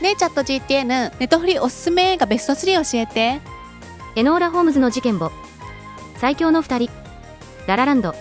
[0.00, 3.42] ねえチャット GTN ネットフリおすすめ映画ベスト3教えて。
[4.16, 5.30] エノーラ・ホームズの事件簿。
[6.16, 6.90] 最強の2人。
[7.66, 8.14] ララランド。